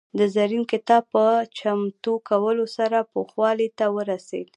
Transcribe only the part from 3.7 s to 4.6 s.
ته ورسېد.